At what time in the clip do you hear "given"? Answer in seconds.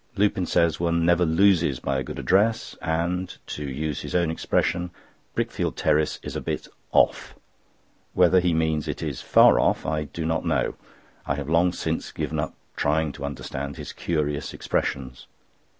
12.11-12.39